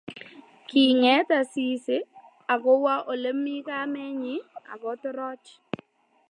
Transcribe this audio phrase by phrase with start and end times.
[0.69, 1.97] Kinget Asisi
[2.53, 4.35] akowo ole mi kamenyi
[4.73, 5.47] akotoroch